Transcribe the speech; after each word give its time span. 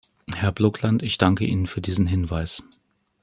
Herr 0.33 0.51
Blokland, 0.51 1.03
ich 1.03 1.19
danke 1.19 1.45
Ihnen 1.45 1.67
für 1.67 1.79
diesen 1.79 2.07
Hinweis. 2.07 2.63